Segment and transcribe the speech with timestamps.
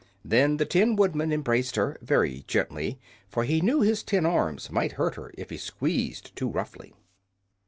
[0.25, 4.93] Then the Tin Woodman embraced her very gently, for he knew his tin arms might
[4.93, 6.95] hurt her if he squeezed too roughly.